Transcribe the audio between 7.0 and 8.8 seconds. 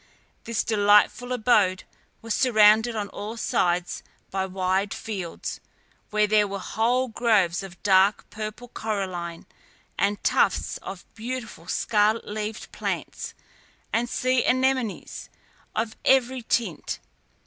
groves of dark purple